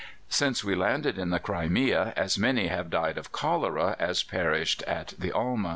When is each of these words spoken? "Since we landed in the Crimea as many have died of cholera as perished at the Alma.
"Since 0.29 0.63
we 0.63 0.73
landed 0.73 1.19
in 1.19 1.29
the 1.29 1.37
Crimea 1.39 2.11
as 2.17 2.35
many 2.39 2.69
have 2.69 2.89
died 2.89 3.19
of 3.19 3.31
cholera 3.31 3.95
as 3.99 4.23
perished 4.23 4.81
at 4.87 5.09
the 5.19 5.31
Alma. 5.31 5.69